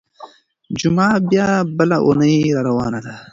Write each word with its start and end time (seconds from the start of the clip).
جمعه 0.79 1.15
بيا 1.29 1.49
بله 1.77 1.97
اونۍ 2.05 2.35
راروانه 2.55 2.99
ده. 3.05 3.15